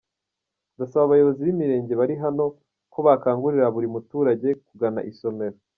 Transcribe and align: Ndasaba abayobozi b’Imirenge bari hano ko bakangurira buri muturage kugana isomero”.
Ndasaba 0.75 1.03
abayobozi 1.05 1.39
b’Imirenge 1.45 1.93
bari 1.99 2.15
hano 2.23 2.43
ko 2.93 2.99
bakangurira 3.07 3.73
buri 3.75 3.87
muturage 3.95 4.49
kugana 4.67 5.01
isomero”. 5.11 5.57